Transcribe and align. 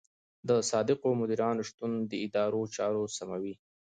د 0.47 0.49
صادقو 0.69 1.09
مدیرانو 1.21 1.61
شتون 1.69 1.91
د 2.09 2.11
ادارو 2.25 2.61
چارې 2.75 3.01
سموي. 3.17 3.55